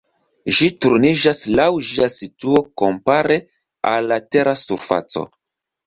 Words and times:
Ĝi 0.59 0.69
turniĝas 0.85 1.41
laŭ 1.59 1.67
ĝia 1.91 2.09
situo 2.15 2.65
kompare 2.85 3.41
al 3.95 4.13
la 4.15 4.23
Tera 4.33 4.61
surfaco. 4.67 5.29